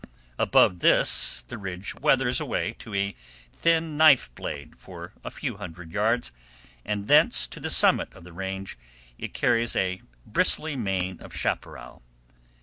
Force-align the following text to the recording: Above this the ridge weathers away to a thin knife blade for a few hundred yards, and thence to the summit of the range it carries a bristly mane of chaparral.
Above 0.39 0.79
this 0.79 1.43
the 1.43 1.59
ridge 1.59 1.93
weathers 1.93 2.41
away 2.41 2.73
to 2.73 2.95
a 2.95 3.13
thin 3.55 3.97
knife 3.97 4.33
blade 4.33 4.75
for 4.75 5.13
a 5.23 5.29
few 5.29 5.57
hundred 5.57 5.91
yards, 5.91 6.31
and 6.83 7.07
thence 7.07 7.45
to 7.45 7.59
the 7.59 7.69
summit 7.69 8.11
of 8.15 8.23
the 8.23 8.33
range 8.33 8.79
it 9.19 9.35
carries 9.35 9.75
a 9.75 10.01
bristly 10.25 10.75
mane 10.75 11.19
of 11.21 11.35
chaparral. 11.35 12.01